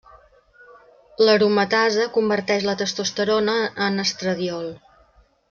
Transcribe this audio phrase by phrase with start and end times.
[1.27, 3.59] L'aromatasa converteix la testosterona
[3.91, 4.69] en estradiol.